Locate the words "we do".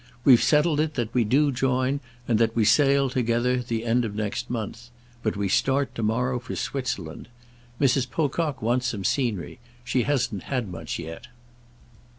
1.13-1.51